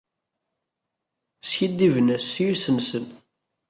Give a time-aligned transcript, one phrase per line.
[1.49, 3.05] Skiddiben-as s yiles-nsen.